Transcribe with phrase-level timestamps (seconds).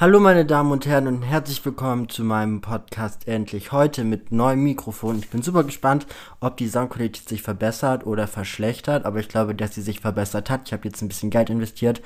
[0.00, 4.62] Hallo meine Damen und Herren und herzlich willkommen zu meinem Podcast endlich heute mit neuem
[4.62, 5.18] Mikrofon.
[5.18, 6.06] Ich bin super gespannt,
[6.38, 10.60] ob die Soundqualität sich verbessert oder verschlechtert, aber ich glaube, dass sie sich verbessert hat.
[10.66, 12.00] Ich habe jetzt ein bisschen Geld investiert.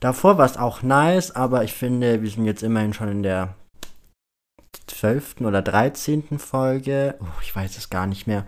[0.00, 3.54] Davor war es auch nice, aber ich finde, wir sind jetzt immerhin schon in der
[4.86, 7.16] zwölften oder dreizehnten Folge.
[7.20, 8.46] Oh, ich weiß es gar nicht mehr.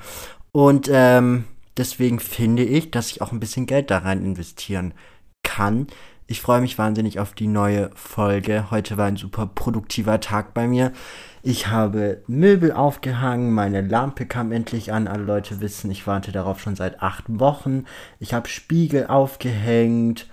[0.53, 1.45] Und ähm,
[1.77, 4.95] deswegen finde ich, dass ich auch ein bisschen Geld da rein investieren
[5.43, 5.89] kann.
[6.31, 8.71] Ich freue mich wahnsinnig auf die neue Folge.
[8.71, 10.93] Heute war ein super produktiver Tag bei mir.
[11.43, 15.09] Ich habe Möbel aufgehangen, meine Lampe kam endlich an.
[15.09, 17.85] Alle Leute wissen, ich warte darauf schon seit acht Wochen.
[18.21, 20.29] Ich habe Spiegel aufgehängt,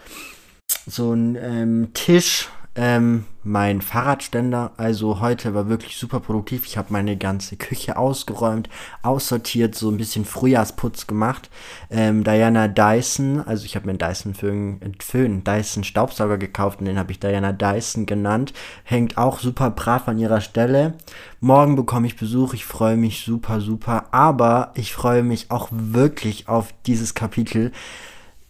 [0.85, 4.71] so ein ähm, Tisch ähm, mein Fahrradständer.
[4.77, 6.65] Also heute war wirklich super produktiv.
[6.65, 8.69] Ich habe meine ganze Küche ausgeräumt,
[9.01, 11.49] aussortiert, so ein bisschen Frühjahrsputz gemacht.
[11.89, 16.85] Ähm, Diana Dyson, also ich habe mir einen Dyson Föhn, Föhn, Dyson Staubsauger gekauft und
[16.85, 18.53] den habe ich Diana Dyson genannt.
[18.83, 20.93] Hängt auch super brav an ihrer Stelle.
[21.39, 22.53] Morgen bekomme ich Besuch.
[22.53, 24.05] Ich freue mich super, super.
[24.11, 27.71] Aber ich freue mich auch wirklich auf dieses Kapitel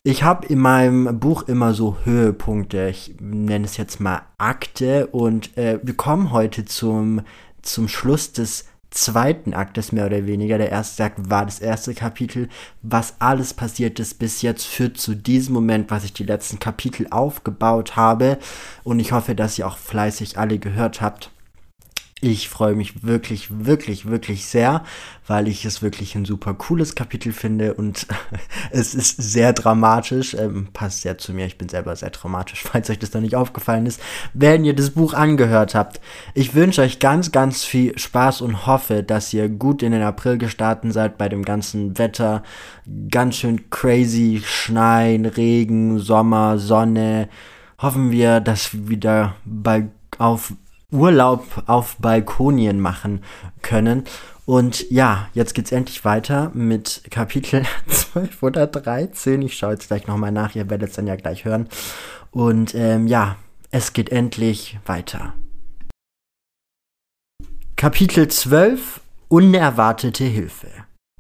[0.04, 2.90] ich habe in meinem Buch immer so Höhepunkte.
[2.90, 5.08] Ich nenne es jetzt mal Akte.
[5.08, 7.22] Und äh, wir kommen heute zum,
[7.62, 10.58] zum Schluss des zweiten Aktes mehr oder weniger.
[10.58, 12.50] Der erste Akt war das erste Kapitel.
[12.82, 17.08] Was alles passiert ist bis jetzt führt zu diesem Moment, was ich die letzten Kapitel
[17.12, 18.38] aufgebaut habe.
[18.84, 21.32] Und ich hoffe, dass ihr auch fleißig alle gehört habt.
[22.20, 24.84] Ich freue mich wirklich, wirklich, wirklich sehr,
[25.28, 28.08] weil ich es wirklich ein super cooles Kapitel finde und
[28.72, 30.34] es ist sehr dramatisch.
[30.34, 31.46] Ähm, passt sehr zu mir.
[31.46, 34.02] Ich bin selber sehr dramatisch, falls euch das noch nicht aufgefallen ist,
[34.34, 36.02] wenn ihr das Buch angehört habt.
[36.34, 40.40] Ich wünsche euch ganz, ganz viel Spaß und hoffe, dass ihr gut in den April
[40.40, 42.42] gestartet seid bei dem ganzen Wetter.
[43.12, 47.30] Ganz schön crazy, Schneien, Regen, Sommer, Sonne.
[47.78, 50.54] Hoffen wir, dass wir wieder bald auf
[50.92, 53.24] Urlaub auf Balkonien machen
[53.62, 54.06] können.
[54.46, 59.42] Und ja, jetzt geht's endlich weiter mit Kapitel 12 oder 13.
[59.42, 61.68] Ich schaue jetzt gleich nochmal nach, ihr werdet es dann ja gleich hören.
[62.32, 63.36] Und ähm, ja,
[63.72, 65.34] es geht endlich weiter.
[67.76, 70.70] Kapitel 12 Unerwartete Hilfe.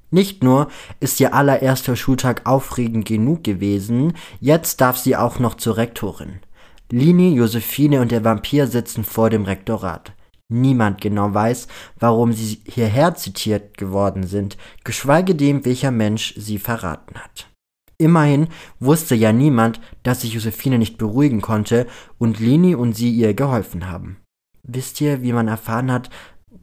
[0.10, 0.70] Nicht nur
[1.02, 6.40] ist ihr allererster Schultag aufregend genug gewesen, jetzt darf sie auch noch zur Rektorin.
[6.90, 10.14] Lini, Josephine und der Vampir sitzen vor dem Rektorat.
[10.50, 11.68] Niemand genau weiß,
[12.00, 17.50] warum sie hierher zitiert geworden sind, geschweige dem, welcher Mensch sie verraten hat.
[17.98, 18.48] Immerhin
[18.80, 21.88] wusste ja niemand, dass sich Josephine nicht beruhigen konnte
[22.20, 24.22] und Lini und sie ihr geholfen haben.
[24.64, 26.10] Wisst ihr, wie man erfahren hat,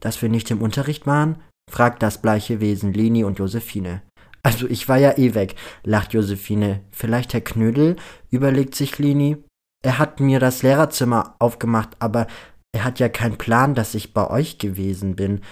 [0.01, 1.37] dass wir nicht im Unterricht waren?
[1.71, 4.03] fragt das bleiche Wesen Lini und Josephine.
[4.43, 6.81] Also ich war ja eh weg, lacht Josephine.
[6.93, 7.97] Vielleicht Herr Knödel,
[8.31, 9.39] überlegt sich Lini
[9.85, 12.27] er hat mir das Lehrerzimmer aufgemacht, aber
[12.73, 15.43] er hat ja keinen Plan, dass ich bei euch gewesen bin.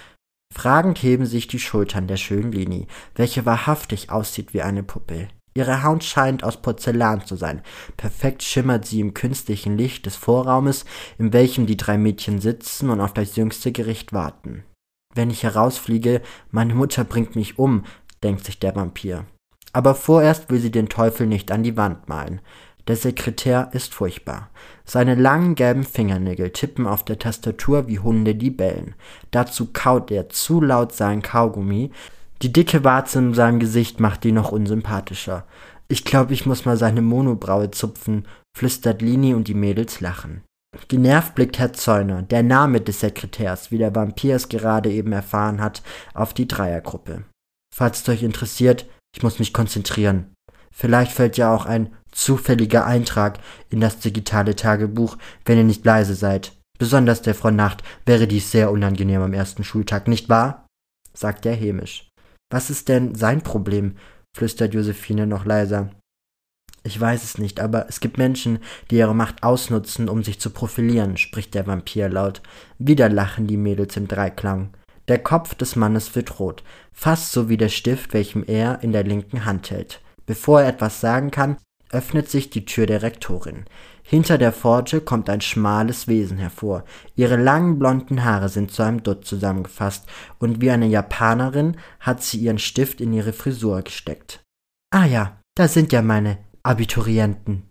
[0.51, 5.27] Fragend heben sich die Schultern der schönen Lini, welche wahrhaftig aussieht wie eine Puppe.
[5.55, 7.61] Ihre Haut scheint aus Porzellan zu sein.
[7.95, 10.85] Perfekt schimmert sie im künstlichen Licht des Vorraumes,
[11.19, 14.63] in welchem die drei Mädchen sitzen und auf das jüngste Gericht warten.
[15.13, 17.83] Wenn ich herausfliege, meine Mutter bringt mich um,
[18.23, 19.25] denkt sich der Vampir.
[19.73, 22.41] Aber vorerst will sie den Teufel nicht an die Wand malen.
[22.87, 24.49] Der Sekretär ist furchtbar.
[24.83, 28.95] Seine langen gelben Fingernägel tippen auf der Tastatur wie Hunde, die bellen.
[29.31, 31.91] Dazu kaut er zu laut sein Kaugummi.
[32.41, 35.45] Die dicke Warze in seinem Gesicht macht ihn noch unsympathischer.
[35.87, 38.27] Ich glaube, ich muss mal seine Monobraue zupfen,
[38.57, 40.43] flüstert Lini und die Mädels lachen.
[40.87, 45.61] Genervt blickt Herr Zäuner, der Name des Sekretärs, wie der Vampir es gerade eben erfahren
[45.61, 45.83] hat,
[46.13, 47.23] auf die Dreiergruppe.
[47.73, 50.33] Falls es euch interessiert, ich muss mich konzentrieren.
[50.71, 56.15] Vielleicht fällt ja auch ein zufälliger Eintrag in das digitale Tagebuch, wenn ihr nicht leise
[56.15, 56.53] seid.
[56.79, 60.67] Besonders der Frau Nacht wäre dies sehr unangenehm am ersten Schultag, nicht wahr?
[61.13, 62.09] sagt er hämisch.
[62.51, 63.95] Was ist denn sein Problem?
[64.35, 65.91] flüstert Josephine noch leiser.
[66.83, 68.59] Ich weiß es nicht, aber es gibt Menschen,
[68.91, 72.41] die ihre Macht ausnutzen, um sich zu profilieren, spricht der Vampir laut.
[72.77, 74.73] Wieder lachen die Mädels im Dreiklang.
[75.07, 79.03] Der Kopf des Mannes wird rot, fast so wie der Stift, welchen er in der
[79.03, 80.01] linken Hand hält.
[80.25, 81.57] Bevor er etwas sagen kann,
[81.93, 83.65] öffnet sich die Tür der Rektorin.
[84.03, 86.83] Hinter der Pforte kommt ein schmales Wesen hervor.
[87.15, 90.05] Ihre langen blonden Haare sind zu einem Dutt zusammengefasst
[90.39, 94.41] und wie eine Japanerin hat sie ihren Stift in ihre Frisur gesteckt.
[94.91, 97.63] Ah ja, da sind ja meine Abiturienten.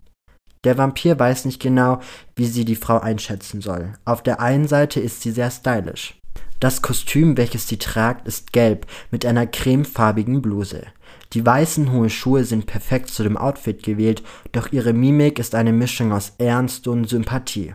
[0.63, 1.99] Der Vampir weiß nicht genau,
[2.35, 3.93] wie sie die Frau einschätzen soll.
[4.05, 6.15] Auf der einen Seite ist sie sehr stylisch.
[6.59, 10.83] Das Kostüm, welches sie tragt, ist gelb mit einer cremefarbigen Bluse.
[11.33, 14.21] Die weißen hohen Schuhe sind perfekt zu dem Outfit gewählt,
[14.51, 17.73] doch ihre Mimik ist eine Mischung aus Ernst und Sympathie.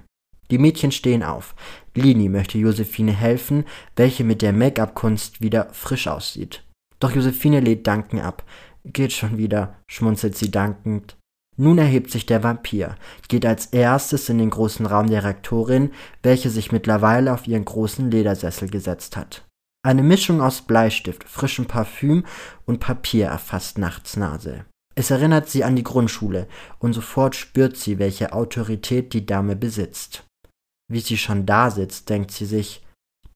[0.50, 1.54] Die Mädchen stehen auf.
[1.94, 3.64] Lini möchte Josephine helfen,
[3.96, 6.62] welche mit der Make-up-Kunst wieder frisch aussieht.
[7.00, 8.44] Doch Josephine lädt Danken ab.
[8.84, 11.16] Geht schon wieder, schmunzelt sie dankend.
[11.56, 12.94] Nun erhebt sich der Vampir,
[13.26, 15.90] geht als erstes in den großen Raum der Rektorin,
[16.22, 19.47] welche sich mittlerweile auf ihren großen Ledersessel gesetzt hat.
[19.88, 22.26] Eine Mischung aus Bleistift, frischem Parfüm
[22.66, 24.66] und Papier erfasst Nachts Nase.
[24.94, 26.46] Es erinnert sie an die Grundschule,
[26.78, 30.24] und sofort spürt sie, welche Autorität die Dame besitzt.
[30.92, 32.84] Wie sie schon da sitzt, denkt sie sich,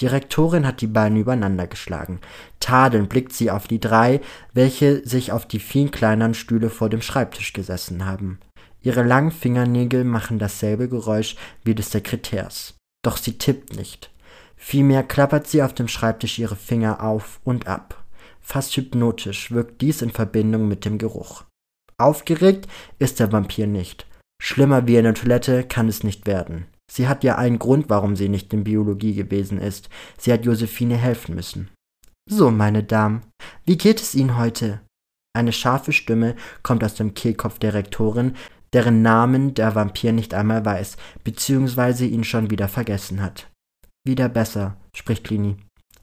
[0.02, 2.20] die Rektorin hat die Beine übereinander geschlagen.
[2.60, 4.20] Tadelnd blickt sie auf die drei,
[4.52, 8.40] welche sich auf die vielen kleineren Stühle vor dem Schreibtisch gesessen haben.
[8.82, 11.34] Ihre langen Fingernägel machen dasselbe Geräusch
[11.64, 12.74] wie des Sekretärs.
[13.02, 14.11] Doch sie tippt nicht.
[14.64, 18.04] Vielmehr klappert sie auf dem Schreibtisch ihre Finger auf und ab.
[18.40, 21.44] Fast hypnotisch wirkt dies in Verbindung mit dem Geruch.
[21.98, 22.68] Aufgeregt
[23.00, 24.06] ist der Vampir nicht.
[24.40, 26.66] Schlimmer wie eine Toilette kann es nicht werden.
[26.90, 29.88] Sie hat ja einen Grund, warum sie nicht in Biologie gewesen ist.
[30.16, 31.68] Sie hat Josephine helfen müssen.
[32.30, 33.22] So, meine Damen,
[33.66, 34.80] wie geht es Ihnen heute?
[35.36, 38.36] Eine scharfe Stimme kommt aus dem Kehlkopf der Rektorin,
[38.72, 43.51] deren Namen der Vampir nicht einmal weiß, beziehungsweise ihn schon wieder vergessen hat.
[44.04, 45.56] Wieder besser, spricht Lini.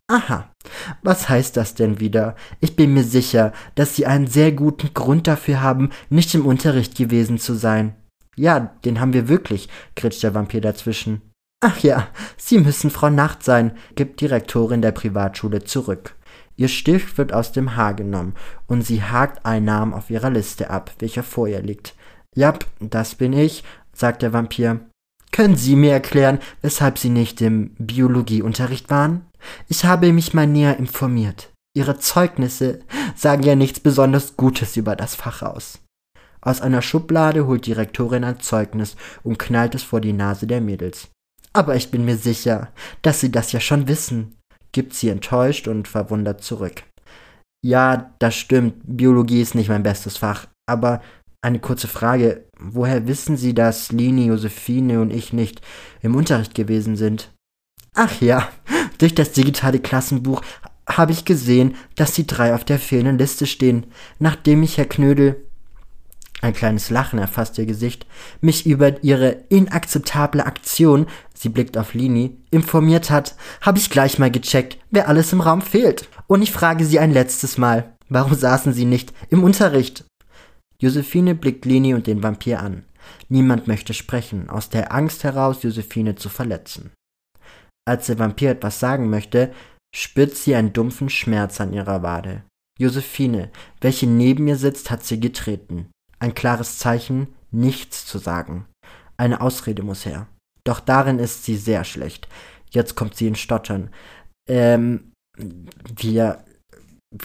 [0.07, 0.50] Aha,
[1.04, 2.36] was heißt das denn wieder?
[2.62, 6.98] Ich bin mir sicher, dass Sie einen sehr guten Grund dafür haben, nicht im Unterricht
[6.98, 7.96] gewesen zu sein.
[8.36, 11.22] Ja, den haben wir wirklich, kritscht der Vampir dazwischen.
[11.62, 12.07] Ach ja,
[12.38, 16.16] Sie müssen Frau Nacht sein, gibt die Rektorin der Privatschule zurück.
[16.56, 18.34] Ihr Stift wird aus dem Haar genommen
[18.68, 21.96] und sie hakt einen Namen auf ihrer Liste ab, welcher vor ihr liegt.
[22.36, 23.63] Jap, das bin ich,
[23.94, 24.81] sagt der Vampir.
[25.39, 29.25] Können Sie mir erklären, weshalb Sie nicht im Biologieunterricht waren?
[29.69, 31.53] Ich habe mich mal näher informiert.
[31.74, 32.81] Ihre Zeugnisse
[33.15, 35.80] sagen ja nichts besonders Gutes über das Fach aus.
[36.41, 40.59] Aus einer Schublade holt die Rektorin ein Zeugnis und knallt es vor die Nase der
[40.59, 41.07] Mädels.
[41.53, 44.36] Aber ich bin mir sicher, dass sie das ja schon wissen,
[44.74, 46.83] gibt sie enttäuscht und verwundert zurück.
[47.65, 51.01] Ja, das stimmt, Biologie ist nicht mein bestes Fach, aber
[51.41, 55.62] eine kurze Frage, woher wissen Sie, dass Lini, Josephine und ich nicht
[56.01, 57.31] im Unterricht gewesen sind?
[57.94, 58.50] Ach ja,
[58.97, 60.41] durch das digitale Klassenbuch
[60.88, 63.86] habe ich gesehen, dass die drei auf der fehlenden Liste stehen,
[64.19, 65.45] nachdem ich Herr Knödel
[66.41, 68.06] ein kleines Lachen erfasst ihr Gesicht,
[68.39, 74.31] mich über ihre inakzeptable Aktion, sie blickt auf Lini, informiert hat, habe ich gleich mal
[74.31, 76.07] gecheckt, wer alles im Raum fehlt.
[76.27, 80.06] Und ich frage sie ein letztes Mal, warum saßen sie nicht im Unterricht?
[80.81, 82.86] Josephine blickt Lini und den Vampir an.
[83.28, 86.92] Niemand möchte sprechen, aus der Angst heraus, Josephine zu verletzen.
[87.88, 89.54] Als der Vampir etwas sagen möchte,
[89.96, 92.44] spürt sie einen dumpfen Schmerz an ihrer Wade.
[92.80, 95.90] Josephine, welche neben ihr sitzt, hat sie getreten.
[96.20, 98.66] Ein klares Zeichen, nichts zu sagen.
[99.18, 100.28] Eine Ausrede muss her.
[100.66, 102.28] Doch darin ist sie sehr schlecht.
[102.70, 103.90] Jetzt kommt sie in Stottern.
[104.48, 106.46] Ähm, wir,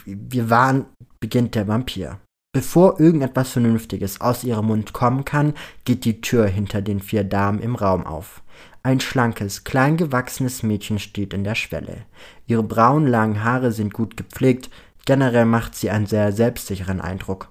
[0.05, 0.87] wir waren,
[1.21, 2.21] beginnt der Vampir.
[2.55, 5.55] Bevor irgendetwas Vernünftiges aus ihrem Mund kommen kann,
[5.85, 8.45] geht die Tür hinter den vier Damen im Raum auf.
[8.85, 12.07] Ein schlankes, klein gewachsenes Mädchen steht in der Schwelle.
[12.47, 14.71] Ihre braunen langen Haare sind gut gepflegt,
[15.05, 17.51] generell macht sie einen sehr selbstsicheren Eindruck.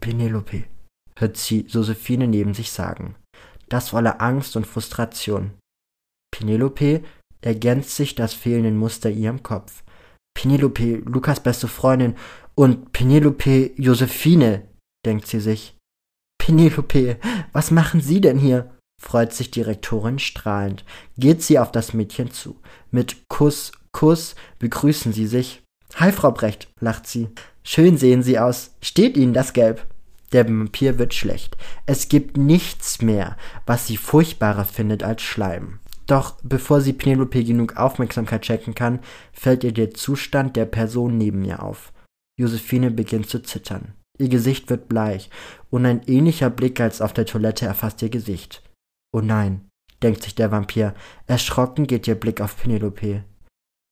[0.00, 0.64] Penelope,
[1.18, 3.14] hört sie Josephine neben sich sagen.
[3.68, 5.50] Das voller Angst und Frustration.
[6.30, 7.02] Penelope
[7.42, 9.82] ergänzt sich das fehlende Muster ihrem Kopf.
[10.34, 12.14] Penelope, Lukas beste Freundin
[12.58, 14.64] und Penelope Josephine,
[15.06, 15.76] denkt sie sich.
[16.40, 17.16] Penelope,
[17.52, 18.74] was machen Sie denn hier?
[19.00, 20.84] freut sich die Rektorin strahlend,
[21.16, 22.56] geht sie auf das Mädchen zu.
[22.90, 25.62] Mit Kuss, Kuss begrüßen sie sich.
[25.94, 27.28] Hi, Frau Brecht, lacht sie.
[27.62, 28.72] Schön sehen Sie aus.
[28.82, 29.86] Steht Ihnen das Gelb?
[30.32, 31.56] Der Vampir wird schlecht.
[31.86, 33.36] Es gibt nichts mehr,
[33.66, 35.78] was sie furchtbarer findet als Schleim.
[36.08, 38.98] Doch bevor sie Penelope genug Aufmerksamkeit checken kann,
[39.32, 41.92] fällt ihr der Zustand der Person neben ihr auf.
[42.38, 43.94] Josephine beginnt zu zittern.
[44.18, 45.28] Ihr Gesicht wird bleich
[45.70, 48.62] und ein ähnlicher Blick als auf der Toilette erfasst ihr Gesicht.
[49.12, 49.68] Oh nein,
[50.02, 50.94] denkt sich der Vampir.
[51.26, 53.24] Erschrocken geht ihr Blick auf Penelope.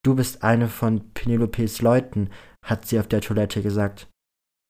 [0.05, 2.31] Du bist eine von Penelopes Leuten,
[2.63, 4.09] hat sie auf der Toilette gesagt.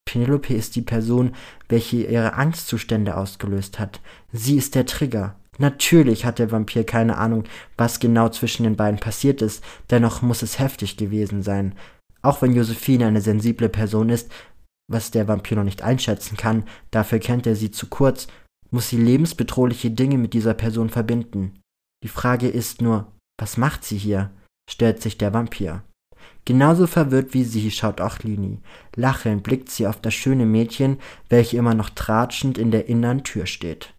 [0.06, 1.34] Penelope ist die Person,
[1.68, 4.00] welche ihre Angstzustände ausgelöst hat.
[4.32, 5.36] Sie ist der Trigger.
[5.58, 7.44] Natürlich hat der Vampir keine Ahnung,
[7.76, 11.74] was genau zwischen den beiden passiert ist, dennoch muss es heftig gewesen sein.
[12.26, 14.32] Auch wenn Josephine eine sensible Person ist,
[14.90, 18.26] was der Vampir noch nicht einschätzen kann, dafür kennt er sie zu kurz,
[18.72, 21.60] muss sie lebensbedrohliche Dinge mit dieser Person verbinden.
[22.02, 24.32] Die Frage ist nur, was macht sie hier?
[24.68, 25.84] stellt sich der Vampir.
[26.44, 28.58] Genauso verwirrt wie sie schaut auch Lini.
[28.96, 33.46] Lachend blickt sie auf das schöne Mädchen, welche immer noch tratschend in der inneren Tür
[33.46, 33.94] steht.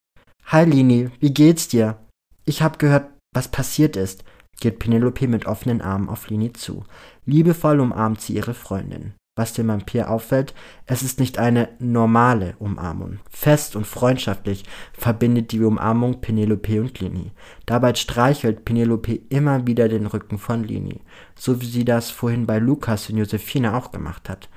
[0.47, 1.97] Hi Lini, wie geht's dir?
[2.43, 4.25] Ich habe gehört, was passiert ist,
[4.59, 6.83] geht Penelope mit offenen Armen auf Lini zu.
[7.25, 9.13] Liebevoll umarmt sie ihre Freundin.
[9.37, 10.55] Was dem Vampir auffällt,
[10.87, 13.19] es ist nicht eine normale Umarmung.
[13.29, 17.31] Fest und freundschaftlich verbindet die Umarmung Penelope und Lini.
[17.67, 21.01] Dabei streichelt Penelope immer wieder den Rücken von Lini,
[21.35, 24.49] so wie sie das vorhin bei Lukas und Josephine auch gemacht hat.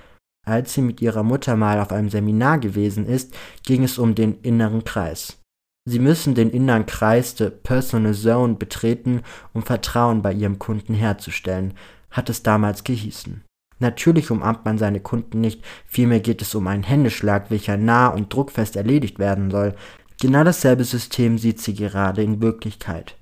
[0.46, 4.40] Als sie mit ihrer Mutter mal auf einem Seminar gewesen ist, ging es um den
[4.40, 5.39] inneren Kreis.
[5.88, 9.22] Sie müssen den inneren Kreis der Personal Zone betreten,
[9.52, 11.74] um Vertrauen bei ihrem Kunden herzustellen,
[12.10, 13.42] hat es damals gehießen.
[13.78, 18.32] Natürlich umarmt man seine Kunden nicht, vielmehr geht es um einen Händeschlag, welcher nah und
[18.32, 19.74] druckfest erledigt werden soll.
[20.20, 23.16] Genau dasselbe System sieht sie gerade in Wirklichkeit.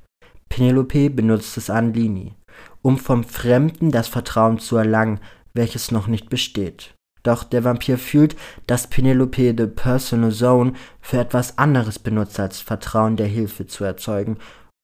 [0.49, 2.35] Penelope benutzt es an Lini,
[2.83, 5.21] um vom Fremden das Vertrauen zu erlangen,
[5.55, 6.95] welches noch nicht besteht.
[7.29, 13.17] Doch der Vampir fühlt, dass Penelope the Personal Zone für etwas anderes benutzt, als Vertrauen
[13.17, 14.39] der Hilfe zu erzeugen.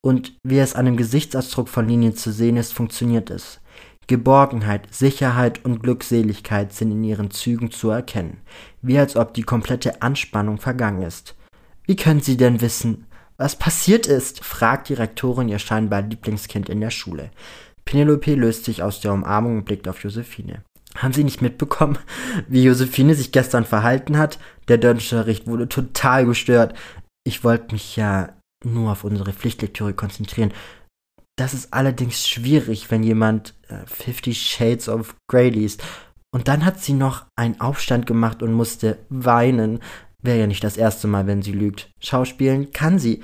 [0.04, 3.62] Und wie es an dem Gesichtsausdruck von Linien zu sehen ist, funktioniert es.
[4.08, 8.42] Geborgenheit, Sicherheit und Glückseligkeit sind in ihren Zügen zu erkennen,
[8.82, 11.34] wie als ob die komplette Anspannung vergangen ist.
[11.86, 13.06] Wie können Sie denn wissen,
[13.38, 14.44] was passiert ist?
[14.44, 17.30] fragt die Rektorin ihr scheinbar Lieblingskind in der Schule.
[17.86, 20.62] Penelope löst sich aus der Umarmung und blickt auf Josephine.
[20.96, 21.98] Haben Sie nicht mitbekommen,
[22.48, 24.38] wie Josephine sich gestern verhalten hat?
[24.68, 26.74] Der Deutschunterricht wurde total gestört.
[27.24, 28.34] Ich wollte mich ja
[28.64, 30.52] nur auf unsere Pflichtlektüre konzentrieren
[31.36, 35.82] das ist allerdings schwierig, wenn jemand äh, Fifty Shades of Grey liest.
[36.32, 39.80] Und dann hat sie noch einen Aufstand gemacht und musste weinen.
[40.22, 41.90] Wäre ja nicht das erste Mal, wenn sie lügt.
[42.00, 43.22] Schauspielen kann sie.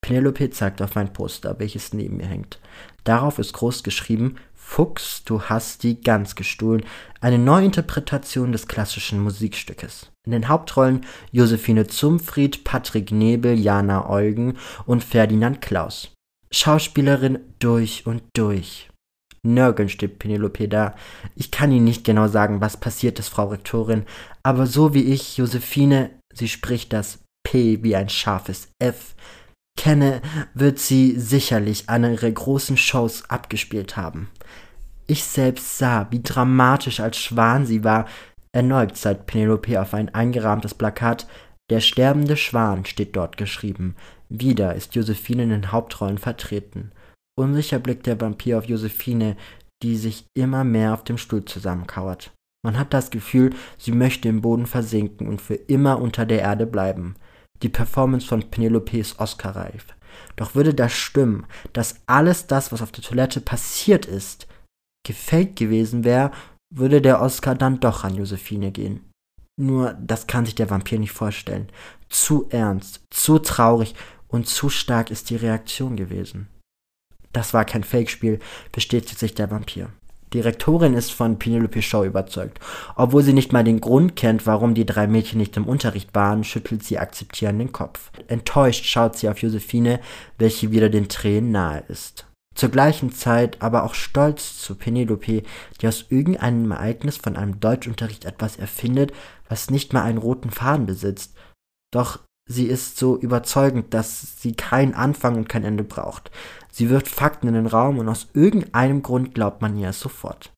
[0.00, 2.60] Penelope zeigt auf mein Poster, welches neben mir hängt.
[3.04, 4.36] Darauf ist groß geschrieben,
[4.68, 6.84] Fuchs, du hast die Gans gestohlen.
[7.20, 10.10] Eine Neuinterpretation des klassischen Musikstückes.
[10.26, 16.12] In den Hauptrollen Josephine Zumfried, Patrick Nebel, Jana Eugen und Ferdinand Klaus.
[16.50, 18.90] Schauspielerin durch und durch.
[19.44, 20.94] Nörgelnd steht Penelope da.
[21.36, 24.04] Ich kann Ihnen nicht genau sagen, was passiert ist, Frau Rektorin,
[24.42, 29.14] aber so wie ich Josephine, sie spricht das P wie ein scharfes F,
[29.76, 30.20] kenne,
[30.54, 34.28] wird sie sicherlich eine ihrer großen Shows abgespielt haben.
[35.06, 38.06] Ich selbst sah, wie dramatisch als Schwan sie war.
[38.52, 41.26] Erneut zeigt Penelope auf ein eingerahmtes Plakat.
[41.70, 43.94] Der sterbende Schwan steht dort geschrieben.
[44.28, 46.90] Wieder ist Josephine in den Hauptrollen vertreten.
[47.38, 49.36] Unsicher blickt der Vampir auf Josephine,
[49.82, 52.32] die sich immer mehr auf dem Stuhl zusammenkauert.
[52.64, 56.66] Man hat das Gefühl, sie möchte im Boden versinken und für immer unter der Erde
[56.66, 57.14] bleiben.
[57.62, 59.86] Die Performance von Penelope ist Oscar-reif.
[60.36, 64.46] Doch würde das stimmen, dass alles das, was auf der Toilette passiert ist,
[65.06, 66.30] gefaked gewesen wäre,
[66.74, 69.08] würde der Oscar dann doch an Josephine gehen.
[69.58, 71.70] Nur das kann sich der Vampir nicht vorstellen.
[72.08, 73.94] Zu ernst, zu traurig
[74.28, 76.48] und zu stark ist die Reaktion gewesen.
[77.32, 78.38] Das war kein Fake-Spiel,
[78.72, 79.90] bestätigt sich der Vampir.
[80.32, 82.58] Die Rektorin ist von Penelope Shaw überzeugt.
[82.96, 86.44] Obwohl sie nicht mal den Grund kennt, warum die drei Mädchen nicht im Unterricht waren,
[86.44, 88.10] schüttelt sie akzeptierend den Kopf.
[88.26, 90.00] Enttäuscht schaut sie auf Josephine,
[90.38, 92.26] welche wieder den Tränen nahe ist.
[92.56, 95.42] Zur gleichen Zeit aber auch stolz zu Penelope,
[95.80, 99.12] die aus irgendeinem Ereignis von einem Deutschunterricht etwas erfindet,
[99.48, 101.36] was nicht mal einen roten Faden besitzt.
[101.92, 106.30] Doch Sie ist so überzeugend, dass sie keinen Anfang und kein Ende braucht.
[106.70, 110.52] Sie wirft Fakten in den Raum und aus irgendeinem Grund glaubt man ihr es sofort.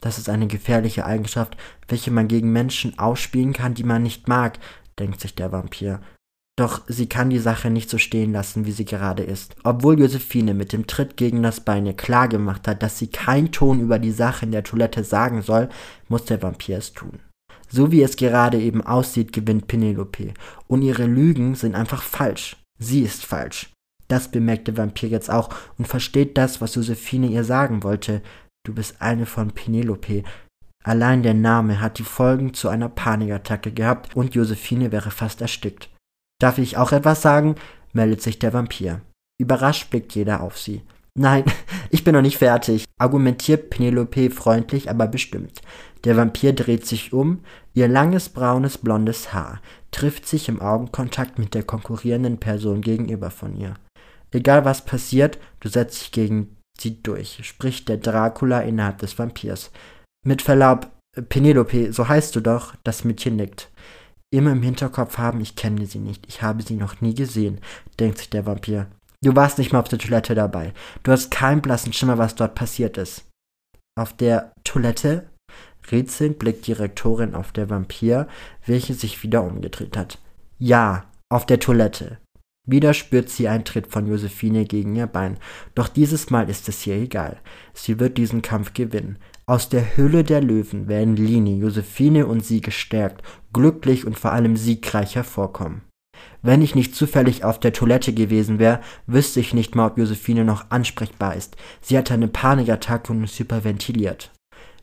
[0.00, 4.58] Das ist eine gefährliche Eigenschaft, welche man gegen Menschen ausspielen kann, die man nicht mag,
[4.98, 6.00] denkt sich der Vampir.
[6.56, 9.54] Doch sie kann die Sache nicht so stehen lassen, wie sie gerade ist.
[9.62, 13.78] Obwohl Josephine mit dem Tritt gegen das Bein ihr klargemacht hat, dass sie keinen Ton
[13.78, 15.68] über die Sache in der Toilette sagen soll,
[16.08, 17.20] muss der Vampir es tun.
[17.68, 20.34] So wie es gerade eben aussieht, gewinnt Penelope.
[20.66, 22.56] Und ihre Lügen sind einfach falsch.
[22.78, 23.70] Sie ist falsch.
[24.08, 28.22] Das bemerkt der Vampir jetzt auch und versteht das, was Josephine ihr sagen wollte.
[28.66, 30.24] Du bist eine von Penelope.
[30.84, 35.90] Allein der Name hat die Folgen zu einer Panikattacke gehabt und Josephine wäre fast erstickt.
[36.40, 37.56] Darf ich auch etwas sagen?
[37.92, 39.00] meldet sich der Vampir.
[39.40, 40.82] Überrascht blickt jeder auf sie.
[41.14, 41.44] Nein,
[41.90, 45.60] ich bin noch nicht fertig, argumentiert Penelope freundlich, aber bestimmt.
[46.04, 47.40] Der Vampir dreht sich um,
[47.74, 53.56] ihr langes braunes blondes Haar trifft sich im Augenkontakt mit der konkurrierenden Person gegenüber von
[53.56, 53.74] ihr.
[54.30, 59.70] Egal was passiert, du setzt dich gegen sie durch, spricht der Dracula innerhalb des Vampirs.
[60.24, 60.90] Mit Verlaub,
[61.28, 63.70] Penelope, so heißt du doch, das Mädchen nickt.
[64.30, 67.60] Immer im Hinterkopf haben, ich kenne sie nicht, ich habe sie noch nie gesehen,
[67.98, 68.88] denkt sich der Vampir.
[69.24, 70.72] Du warst nicht mal auf der Toilette dabei.
[71.02, 73.28] Du hast keinen blassen Schimmer, was dort passiert ist.
[73.98, 75.28] Auf der Toilette?
[75.90, 78.28] Rätselnd blickt die Rektorin auf der Vampir,
[78.66, 80.18] welche sich wieder umgedreht hat.
[80.58, 82.18] Ja, auf der Toilette.
[82.66, 85.38] Wieder spürt sie einen Tritt von Josephine gegen ihr Bein,
[85.74, 87.40] doch dieses Mal ist es ihr egal.
[87.72, 89.18] Sie wird diesen Kampf gewinnen.
[89.46, 93.22] Aus der Höhle der Löwen werden Lini, Josephine und sie gestärkt,
[93.54, 95.87] glücklich und vor allem siegreich hervorkommen.
[96.42, 100.44] Wenn ich nicht zufällig auf der Toilette gewesen wäre, wüsste ich nicht mal, ob Josephine
[100.44, 101.56] noch ansprechbar ist.
[101.80, 104.30] Sie hatte eine Panikattacke und ist hyperventiliert.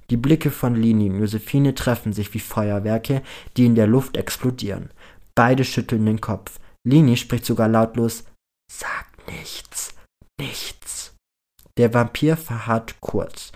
[0.09, 3.23] Die Blicke von Lini und Josephine treffen sich wie Feuerwerke,
[3.57, 4.91] die in der Luft explodieren.
[5.33, 6.59] Beide schütteln den Kopf.
[6.83, 8.25] Lini spricht sogar lautlos
[8.71, 9.95] Sag nichts,
[10.39, 11.15] nichts.
[11.77, 13.51] Der Vampir verharrt kurz.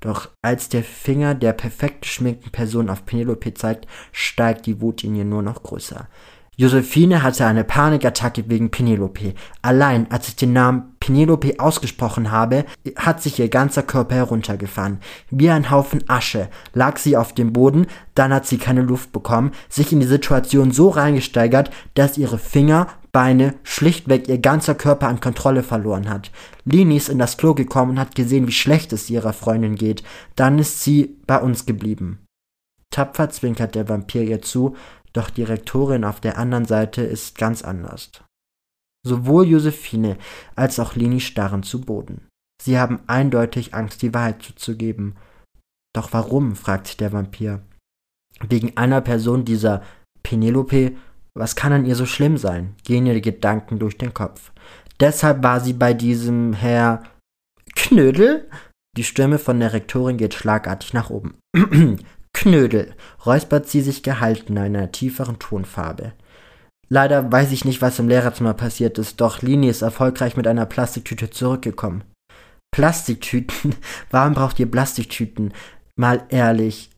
[0.00, 5.14] Doch als der Finger der perfekt geschminkten Person auf Penelope zeigt, steigt die Wut in
[5.14, 6.08] ihr nur noch größer.
[6.60, 9.32] Josephine hatte eine Panikattacke wegen Penelope.
[9.62, 14.98] Allein als ich den Namen Penelope ausgesprochen habe, hat sich ihr ganzer Körper heruntergefahren.
[15.30, 19.52] Wie ein Haufen Asche lag sie auf dem Boden, dann hat sie keine Luft bekommen,
[19.70, 25.20] sich in die Situation so reingesteigert, dass ihre Finger, Beine, schlichtweg ihr ganzer Körper an
[25.20, 26.30] Kontrolle verloren hat.
[26.66, 30.02] Lini ist in das Klo gekommen und hat gesehen, wie schlecht es ihrer Freundin geht.
[30.36, 32.18] Dann ist sie bei uns geblieben.
[32.90, 34.74] Tapfer zwinkert der Vampir ihr zu,
[35.12, 38.10] doch die Rektorin auf der anderen Seite ist ganz anders.
[39.04, 40.18] Sowohl Josephine
[40.56, 42.28] als auch Lini starren zu Boden.
[42.62, 45.16] Sie haben eindeutig Angst, die Wahrheit zuzugeben.
[45.94, 46.54] Doch warum?
[46.54, 47.62] fragt der Vampir.
[48.46, 49.82] Wegen einer Person dieser
[50.22, 50.96] Penelope,
[51.34, 52.74] was kann an ihr so schlimm sein?
[52.84, 54.52] gehen ihr die Gedanken durch den Kopf.
[55.00, 57.02] Deshalb war sie bei diesem Herr
[57.74, 58.48] Knödel?
[58.96, 61.38] Die Stimme von der Rektorin geht schlagartig nach oben.
[62.40, 62.94] Knödel,
[63.26, 66.14] räuspert sie sich gehalten in einer tieferen Tonfarbe.
[66.88, 70.64] Leider weiß ich nicht, was im Lehrerzimmer passiert ist, doch Lini ist erfolgreich mit einer
[70.64, 72.02] Plastiktüte zurückgekommen.
[72.74, 73.74] Plastiktüten?
[74.10, 75.52] Warum braucht ihr Plastiktüten?
[75.96, 76.88] Mal ehrlich.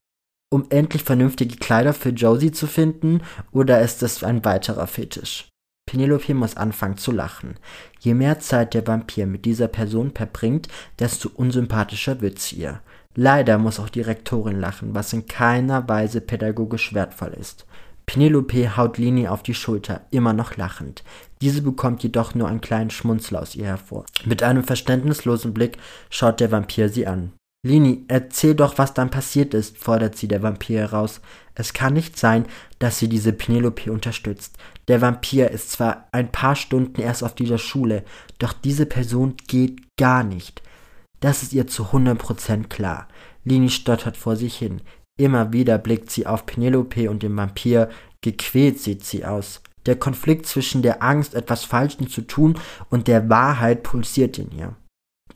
[0.48, 5.48] Um endlich vernünftige Kleider für Josie zu finden, oder ist es ein weiterer Fetisch?
[5.90, 7.56] Penelope muss anfangen zu lachen.
[7.98, 10.68] Je mehr Zeit der Vampir mit dieser Person verbringt,
[11.00, 12.80] desto unsympathischer wird sie ihr.
[13.14, 17.66] Leider muss auch die Rektorin lachen, was in keiner Weise pädagogisch wertvoll ist.
[18.06, 21.04] Penelope haut Lini auf die Schulter, immer noch lachend.
[21.40, 24.04] Diese bekommt jedoch nur einen kleinen Schmunzel aus ihr hervor.
[24.24, 25.78] Mit einem verständnislosen Blick
[26.10, 27.32] schaut der Vampir sie an.
[27.64, 31.20] Lini, erzähl doch, was dann passiert ist, fordert sie der Vampir heraus.
[31.54, 32.46] Es kann nicht sein,
[32.80, 34.58] dass sie diese Penelope unterstützt.
[34.88, 38.02] Der Vampir ist zwar ein paar Stunden erst auf dieser Schule,
[38.38, 40.60] doch diese Person geht gar nicht.
[41.22, 43.06] Das ist ihr zu 100% klar.
[43.44, 44.82] Lini stottert vor sich hin.
[45.16, 47.90] Immer wieder blickt sie auf Penelope und den Vampir.
[48.22, 49.62] Gequält sieht sie aus.
[49.86, 52.58] Der Konflikt zwischen der Angst, etwas Falsches zu tun,
[52.90, 54.74] und der Wahrheit pulsiert in ihr.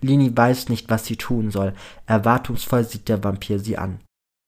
[0.01, 1.72] Lini weiß nicht, was sie tun soll.
[2.07, 4.01] Erwartungsvoll sieht der Vampir sie an.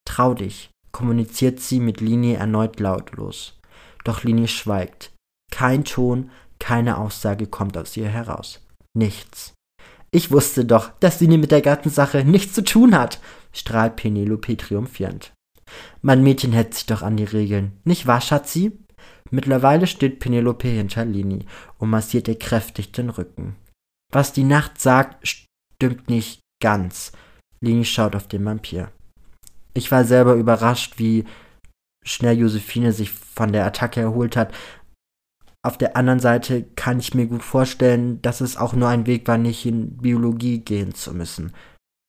[0.04, 3.58] Trau dich, kommuniziert sie mit Lini erneut lautlos.
[4.02, 5.12] Doch Lini schweigt.
[5.52, 8.60] Kein Ton, keine Aussage kommt aus ihr heraus.
[8.94, 9.54] Nichts.
[10.10, 13.20] Ich wusste doch, dass Sini mit der ganzen Sache nichts zu tun hat,
[13.52, 15.32] strahlt Penelope triumphierend.
[16.00, 18.72] Mein Mädchen hält sich doch an die Regeln, nicht wahr, Schatzi?
[19.30, 21.44] Mittlerweile steht Penelope hinter Lini
[21.76, 23.56] und massiert ihr kräftig den Rücken.
[24.10, 27.12] Was die Nacht sagt, stimmt nicht ganz.
[27.60, 28.90] Lini schaut auf den Vampir.
[29.74, 31.24] Ich war selber überrascht, wie
[32.04, 34.54] schnell Josephine sich von der Attacke erholt hat,
[35.64, 39.26] auf der anderen Seite kann ich mir gut vorstellen, dass es auch nur ein Weg
[39.26, 41.52] war, nicht in Biologie gehen zu müssen.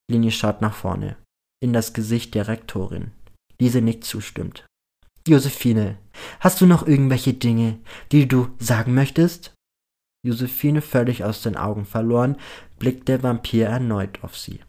[0.10, 1.18] Linie schaut nach vorne,
[1.62, 3.12] in das Gesicht der Rektorin.
[3.60, 4.66] Diese nicht zustimmt.
[5.28, 5.98] Josephine,
[6.40, 7.80] hast du noch irgendwelche Dinge,
[8.12, 9.54] die du sagen möchtest?
[10.26, 12.38] Josephine völlig aus den Augen verloren,
[12.78, 14.60] blickt der Vampir erneut auf sie.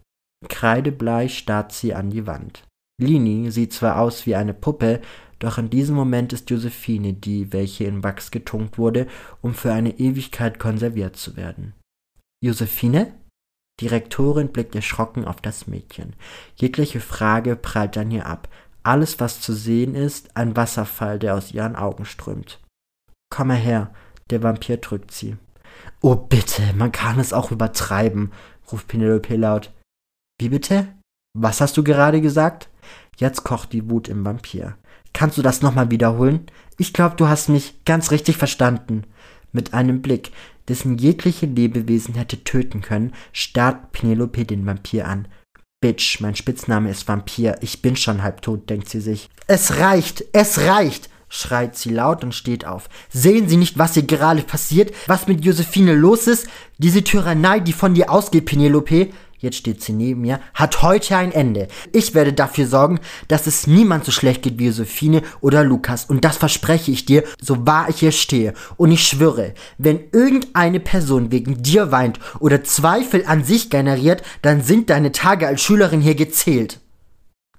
[0.48, 2.64] Kreidebleich starrt sie an die Wand.
[3.00, 5.00] Lini sieht zwar aus wie eine Puppe,
[5.40, 9.08] doch in diesem Moment ist Josephine die, welche in Wachs getunkt wurde,
[9.40, 11.74] um für eine Ewigkeit konserviert zu werden.
[12.44, 13.12] Josephine?
[13.80, 16.14] Die Rektorin blickt erschrocken auf das Mädchen.
[16.56, 18.48] Jegliche Frage prallt an ihr ab.
[18.82, 22.60] Alles, was zu sehen ist, ein Wasserfall, der aus ihren Augen strömt.
[23.30, 23.94] Komm her,
[24.28, 25.36] der Vampir drückt sie.
[26.02, 28.32] Oh bitte, man kann es auch übertreiben,
[28.70, 29.72] ruft Penelope laut.
[30.38, 30.88] Wie bitte?
[31.34, 32.68] Was hast du gerade gesagt?
[33.16, 34.76] Jetzt kocht die Wut im Vampir.
[35.12, 36.46] Kannst du das nochmal wiederholen?
[36.78, 39.04] Ich glaube, du hast mich ganz richtig verstanden.
[39.52, 40.30] Mit einem Blick,
[40.68, 45.28] dessen jegliche Lebewesen hätte töten können, starrt Penelope den Vampir an.
[45.80, 49.30] Bitch, mein Spitzname ist Vampir, ich bin schon halb tot, denkt sie sich.
[49.46, 52.88] Es reicht, es reicht, schreit sie laut und steht auf.
[53.08, 56.48] Sehen Sie nicht, was hier gerade passiert, was mit Josephine los ist?
[56.78, 59.08] Diese Tyrannei, die von dir ausgeht, Penelope?
[59.40, 61.68] Jetzt steht sie neben mir, hat heute ein Ende.
[61.92, 66.04] Ich werde dafür sorgen, dass es niemand so schlecht geht wie Josephine oder Lukas.
[66.04, 68.54] Und das verspreche ich dir, so wahr ich hier stehe.
[68.76, 74.62] Und ich schwöre, wenn irgendeine Person wegen dir weint oder Zweifel an sich generiert, dann
[74.62, 76.80] sind deine Tage als Schülerin hier gezählt.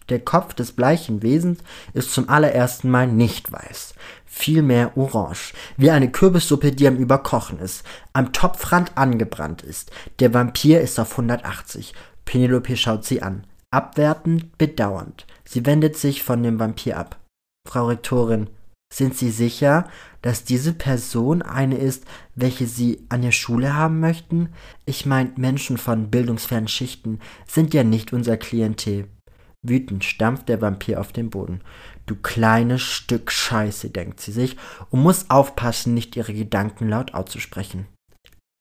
[0.10, 1.60] Der Kopf des bleichen Wesens
[1.94, 3.94] ist zum allerersten Mal nicht weiß
[4.32, 9.92] vielmehr orange, wie eine Kürbissuppe, die am Überkochen ist, am Topfrand angebrannt ist.
[10.20, 11.94] Der Vampir ist auf 180.
[12.24, 15.28] Penelope schaut sie an, abwertend, bedauernd.
[15.44, 17.20] Sie wendet sich von dem Vampir ab.
[17.68, 18.50] Frau Rektorin,
[18.94, 19.88] sind Sie sicher,
[20.22, 24.50] dass diese Person eine ist, welche Sie an der Schule haben möchten?
[24.86, 29.08] Ich meine, Menschen von bildungsfernen Schichten sind ja nicht unser Klientel.
[29.62, 31.62] Wütend stampft der Vampir auf den Boden.
[32.12, 34.58] Du kleines Stück Scheiße, denkt sie sich
[34.90, 37.88] und muss aufpassen, nicht ihre Gedanken laut auszusprechen.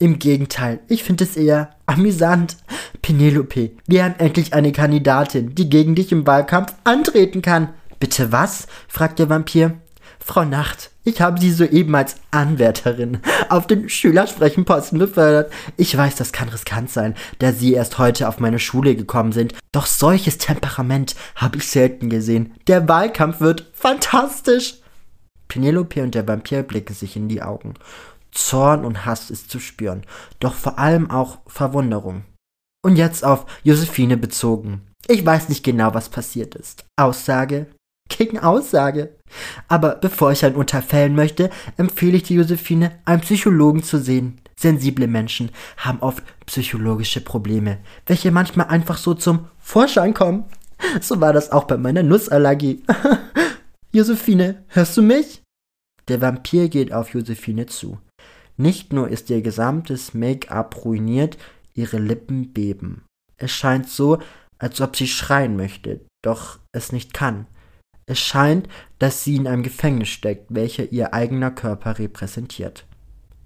[0.00, 2.58] Im Gegenteil, ich finde es eher amüsant.
[3.02, 7.70] Penelope, wir haben endlich eine Kandidatin, die gegen dich im Wahlkampf antreten kann.
[7.98, 8.68] Bitte was?
[8.86, 9.80] fragt der Vampir.
[10.24, 15.52] Frau Nacht, ich habe Sie soeben als Anwärterin auf den Schülersprechenposten befördert.
[15.76, 19.54] Ich weiß, das kann riskant sein, da Sie erst heute auf meine Schule gekommen sind.
[19.72, 22.54] Doch solches Temperament habe ich selten gesehen.
[22.66, 24.76] Der Wahlkampf wird fantastisch.
[25.48, 27.74] Penelope und der Vampir blicken sich in die Augen.
[28.30, 30.04] Zorn und Hass ist zu spüren,
[30.38, 32.24] doch vor allem auch Verwunderung.
[32.82, 34.86] Und jetzt auf Josephine bezogen.
[35.08, 36.84] Ich weiß nicht genau, was passiert ist.
[36.96, 37.66] Aussage
[38.10, 39.16] gegen Aussage.
[39.68, 44.40] Aber bevor ich ein Urteil fällen möchte, empfehle ich die Josephine, einen Psychologen zu sehen.
[44.58, 50.44] Sensible Menschen haben oft psychologische Probleme, welche manchmal einfach so zum Vorschein kommen.
[51.00, 52.82] So war das auch bei meiner Nussallergie.
[53.92, 55.42] Josephine, hörst du mich?
[56.08, 57.98] Der Vampir geht auf Josephine zu.
[58.56, 61.38] Nicht nur ist ihr gesamtes Make-up ruiniert,
[61.74, 63.04] ihre Lippen beben.
[63.36, 64.18] Es scheint so,
[64.58, 67.46] als ob sie schreien möchte, doch es nicht kann.
[68.10, 68.68] Es scheint,
[68.98, 72.84] dass sie in einem Gefängnis steckt, welcher ihr eigener Körper repräsentiert.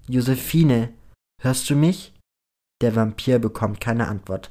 [0.07, 0.91] Josephine,
[1.39, 2.13] hörst du mich?
[2.81, 4.49] Der Vampir bekommt keine Antwort.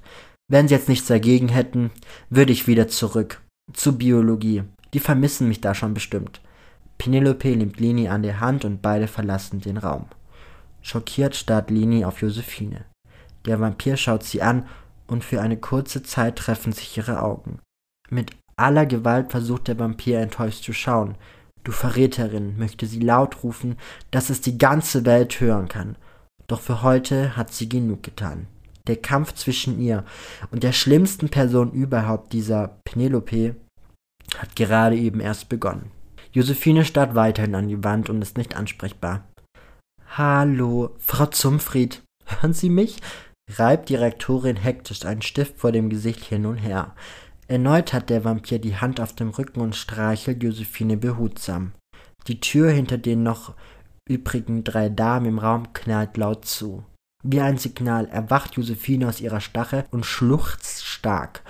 [0.48, 1.90] Wenn sie jetzt nichts dagegen hätten,
[2.31, 3.42] würde ich wieder zurück.
[3.72, 4.62] Zur Biologie.
[4.92, 6.40] Die vermissen mich da schon bestimmt.
[6.96, 10.07] Penelope nimmt Lini an der Hand und beide verlassen den Raum.
[10.81, 12.85] Schockiert starrt Lini auf Josephine.
[13.46, 14.68] Der Vampir schaut sie an
[15.09, 17.59] und für eine kurze Zeit treffen sich ihre Augen.
[18.11, 21.16] Mit aller Gewalt versucht der Vampir enttäuscht zu schauen.
[21.64, 23.76] Du Verräterin, möchte sie laut rufen,
[24.10, 25.96] dass es die ganze Welt hören kann.
[26.46, 28.46] Doch für heute hat sie genug getan.
[28.86, 30.04] Der Kampf zwischen ihr
[30.50, 33.56] und der schlimmsten Person überhaupt, dieser Penelope,
[34.36, 35.90] hat gerade eben erst begonnen.
[36.32, 39.24] Josephine starrt weiterhin an die Wand und ist nicht ansprechbar.
[40.16, 42.98] Hallo, Frau Zumfried, hören Sie mich?
[43.50, 46.94] reibt die Rektorin hektisch einen Stift vor dem Gesicht hin und her.
[47.46, 51.72] Erneut hat der Vampir die Hand auf dem Rücken und streichelt Josephine behutsam.
[52.26, 53.54] Die Tür hinter den noch
[54.09, 56.85] übrigen drei Damen im Raum knallt laut zu.
[57.22, 61.42] Wie ein Signal erwacht Josephine aus ihrer Stache und schluchzt stark.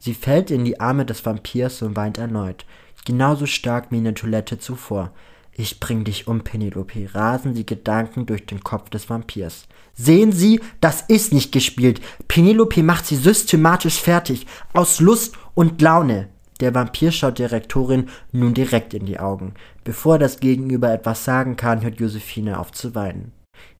[0.00, 2.64] Sie fällt in die Arme des Vampirs und weint erneut,
[3.04, 5.12] genauso stark wie in der Toilette zuvor.
[5.60, 9.66] Ich bring dich um, Penelope, rasen die Gedanken durch den Kopf des Vampirs.
[9.92, 12.00] Sehen Sie, das ist nicht gespielt.
[12.28, 16.28] Penelope macht sie systematisch fertig, aus Lust und Laune.
[16.60, 19.54] Der Vampir schaut der Rektorin nun direkt in die Augen.
[19.82, 23.32] Bevor das Gegenüber etwas sagen kann, hört Josephine auf zu weinen.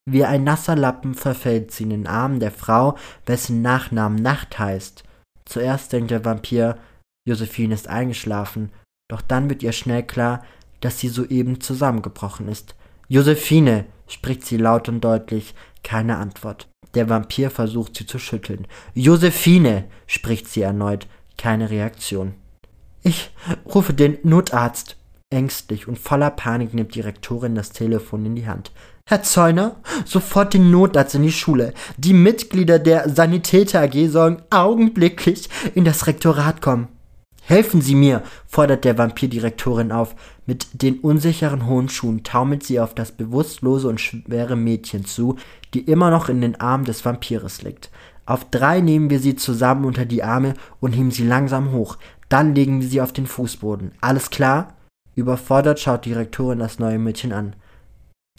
[0.04, 5.04] Wie ein nasser Lappen verfällt sie in den Armen der Frau, wessen Nachnamen Nacht heißt.
[5.44, 6.76] Zuerst denkt der Vampir,
[7.24, 8.72] Josephine ist eingeschlafen,
[9.08, 10.42] doch dann wird ihr schnell klar,
[10.80, 12.74] dass sie soeben zusammengebrochen ist.
[13.08, 16.68] Josephine, spricht sie laut und deutlich, keine Antwort.
[16.94, 18.66] Der Vampir versucht sie zu schütteln.
[18.94, 22.34] Josephine, spricht sie erneut, keine Reaktion.
[23.02, 23.30] Ich
[23.66, 24.96] rufe den Notarzt.
[25.30, 28.72] Ängstlich und voller Panik nimmt die Rektorin das Telefon in die Hand.
[29.06, 31.74] Herr Zeuner, sofort den Notarzt in die Schule.
[31.98, 36.88] Die Mitglieder der Sanitäter AG sollen augenblicklich in das Rektorat kommen.
[37.48, 40.14] Helfen Sie mir, fordert der Vampirdirektorin auf.
[40.44, 45.36] Mit den unsicheren hohen Schuhen taumelt sie auf das bewusstlose und schwere Mädchen zu,
[45.72, 47.88] die immer noch in den Armen des Vampires liegt.
[48.26, 51.96] Auf drei nehmen wir sie zusammen unter die Arme und heben sie langsam hoch.
[52.28, 53.92] Dann legen wir sie auf den Fußboden.
[54.02, 54.76] Alles klar?
[55.14, 57.56] Überfordert schaut die Direktorin das neue Mädchen an.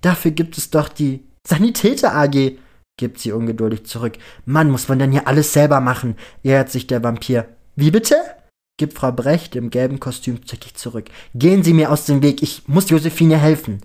[0.02, 2.60] Dafür gibt es doch die Sanitäter AG,
[2.96, 4.20] gibt sie ungeduldig zurück.
[4.46, 7.48] Mann, muss man denn hier alles selber machen, ärgert sich der Vampir.
[7.76, 8.16] Wie bitte?
[8.80, 11.10] Gibt Frau Brecht im gelben Kostüm zickig zurück.
[11.36, 13.82] Gehen Sie mir aus dem Weg, ich muss Josephine helfen.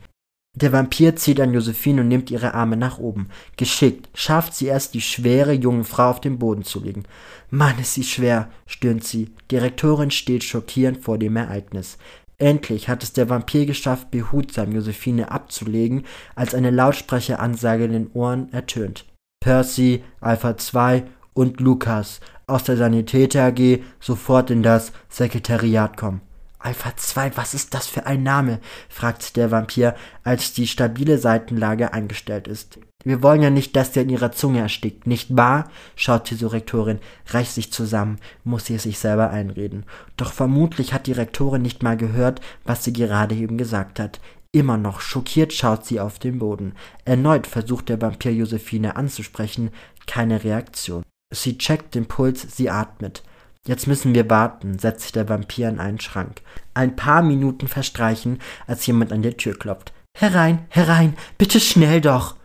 [0.57, 3.29] Der Vampir zieht an Josephine und nimmt ihre Arme nach oben.
[3.57, 7.03] Geschickt schafft sie es, die schwere junge Frau auf den Boden zu legen.
[7.51, 9.33] Mann, ist sie schwer, stöhnt sie.
[9.51, 11.99] Die Rektorin steht schockierend vor dem Ereignis.
[12.39, 16.05] Endlich hat es der Vampir geschafft, behutsam Josephine abzulegen,
[16.37, 19.07] als eine Lautsprecheransage in den Ohren ertönt.
[19.41, 21.05] Percy, Alpha 2
[21.35, 26.21] und Lukas aus der Sanitäter AG sofort in das Sekretariat kommen.
[26.59, 28.59] Alpha 2, was ist das für ein Name?
[28.89, 32.79] fragt der Vampir, als die stabile Seitenlage eingestellt ist.
[33.05, 35.71] Wir wollen ja nicht, dass der in ihrer Zunge erstickt, nicht wahr?
[35.95, 39.85] schaut die Rektorin, reißt sich zusammen, muss sie es sich selber einreden.
[40.17, 44.21] Doch vermutlich hat die Rektorin nicht mal gehört, was sie gerade eben gesagt hat.
[44.51, 46.75] Immer noch schockiert schaut sie auf den Boden.
[47.05, 49.71] Erneut versucht der Vampir Josephine anzusprechen,
[50.07, 51.03] keine Reaktion.
[51.33, 53.23] Sie checkt den Puls, sie atmet.
[53.67, 56.43] Jetzt müssen wir warten, setzt sich der Vampir in einen Schrank.
[56.75, 59.93] Ein paar Minuten verstreichen, als jemand an der Tür klopft.
[60.17, 62.37] Herein, herein, bitte schnell doch.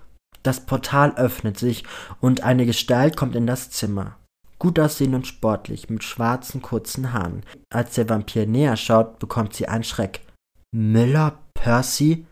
[0.44, 1.84] Das Portal öffnet sich
[2.22, 4.18] und eine Gestalt kommt in das Zimmer.
[4.58, 7.44] Gut aussehend und sportlich, mit schwarzen kurzen Haaren.
[7.70, 10.22] Als der Vampir näher schaut, bekommt sie einen Schreck.
[10.72, 12.26] Müller, Percy?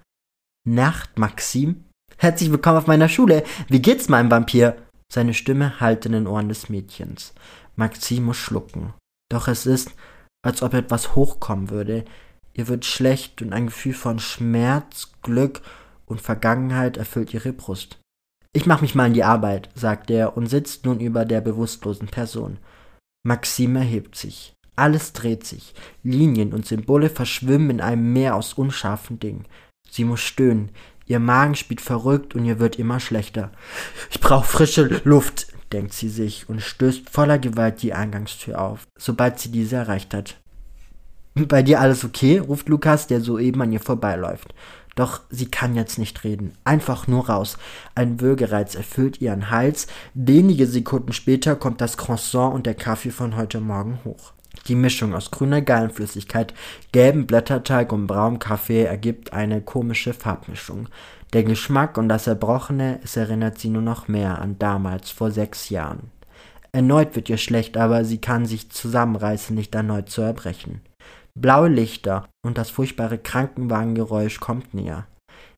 [0.65, 1.85] Nacht, Maxim?
[2.17, 3.43] Herzlich willkommen auf meiner Schule.
[3.67, 4.75] Wie geht's meinem Vampir?
[5.11, 7.33] Seine Stimme hallt in den Ohren des Mädchens.
[7.75, 8.93] Maxim muss schlucken.
[9.29, 9.93] Doch es ist,
[10.43, 12.05] als ob etwas hochkommen würde.
[12.53, 15.61] Ihr wird schlecht und ein Gefühl von Schmerz, Glück
[16.05, 17.99] und Vergangenheit erfüllt ihre Brust.
[18.53, 22.07] Ich mach mich mal in die Arbeit, sagt er und sitzt nun über der bewusstlosen
[22.07, 22.57] Person.
[23.23, 24.53] Maxim erhebt sich.
[24.75, 25.73] Alles dreht sich.
[26.03, 29.45] Linien und Symbole verschwimmen in einem Meer aus unscharfen Dingen.
[29.89, 30.71] Sie muss stöhnen.
[31.07, 33.51] Ihr Magen spielt verrückt und ihr wird immer schlechter.
[34.11, 39.39] Ich brauche frische Luft, denkt sie sich und stößt voller Gewalt die Eingangstür auf, sobald
[39.39, 40.37] sie diese erreicht hat.
[41.35, 42.39] Bei dir alles okay?
[42.39, 44.53] ruft Lukas, der soeben an ihr vorbeiläuft.
[44.95, 46.57] Doch sie kann jetzt nicht reden.
[46.63, 47.59] Einfach nur raus.
[47.93, 49.85] Ein Würgereiz erfüllt ihren Hals.
[50.15, 54.33] Wenige Sekunden später kommt das Croissant und der Kaffee von heute Morgen hoch.
[54.67, 56.53] Die Mischung aus grüner Gallenflüssigkeit,
[56.91, 60.89] gelbem Blätterteig und braunem Kaffee ergibt eine komische Farbmischung.
[61.33, 65.69] Der Geschmack und das Erbrochene, es erinnert sie nur noch mehr an damals, vor sechs
[65.69, 66.11] Jahren.
[66.71, 70.81] Erneut wird ihr schlecht, aber sie kann sich zusammenreißen, nicht erneut zu erbrechen.
[71.35, 75.07] Blaue Lichter und das furchtbare Krankenwagengeräusch kommt näher.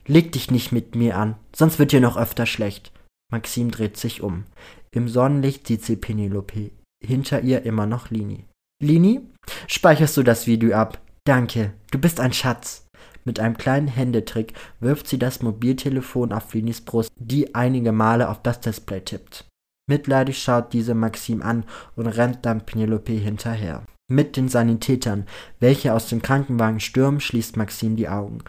[0.08, 2.92] Leg dich nicht mit mir an, sonst wird dir noch öfter schlecht.
[3.32, 4.46] Maxim dreht sich um.
[4.92, 6.72] Im Sonnenlicht sieht sie Penelope.
[7.02, 8.49] Hinter ihr immer noch Lini.
[8.82, 9.20] Lini,
[9.68, 11.02] speicherst du das Video ab?
[11.26, 12.86] Danke, du bist ein Schatz.
[13.26, 18.42] Mit einem kleinen Händetrick wirft sie das Mobiltelefon auf Linis Brust, die einige Male auf
[18.42, 19.46] das Display tippt.
[19.89, 21.65] Mitleidig schaut diese Maxim an
[21.98, 23.84] und rennt dann Penelope hinterher.
[24.10, 25.26] Mit den Sanitätern,
[25.60, 28.39] welche aus dem Krankenwagen stürmen, schließt Maxim die Augen.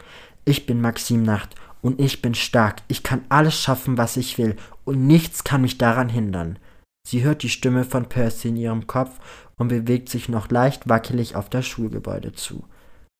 [0.45, 2.83] Ich bin Maxim Nacht und ich bin stark.
[2.87, 6.59] Ich kann alles schaffen, was ich will und nichts kann mich daran hindern.
[7.07, 9.19] Sie hört die Stimme von Percy in ihrem Kopf
[9.57, 12.65] und bewegt sich noch leicht wackelig auf das Schulgebäude zu.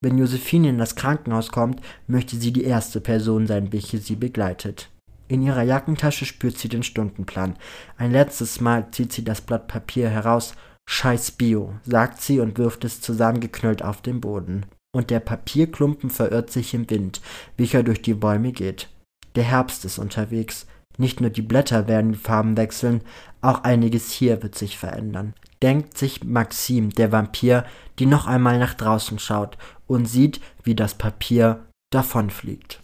[0.03, 4.89] Wenn Josephine in das Krankenhaus kommt, möchte sie die erste Person sein, welche sie begleitet.
[5.29, 7.57] In ihrer Jackentasche spürt sie den Stundenplan.
[7.97, 10.55] Ein letztes Mal zieht sie das Blatt Papier heraus.
[10.89, 14.67] Scheiß Bio, sagt sie und wirft es zusammengeknüllt auf den Boden.
[14.93, 17.21] Und der Papierklumpen verirrt sich im Wind,
[17.57, 18.89] welcher durch die Bäume geht.
[19.37, 20.67] Der Herbst ist unterwegs.
[20.99, 23.03] Nicht nur die Blätter werden die Farben wechseln,
[23.41, 27.65] auch einiges hier wird sich verändern denkt sich Maxim, der Vampir,
[27.99, 32.80] die noch einmal nach draußen schaut und sieht, wie das Papier davonfliegt.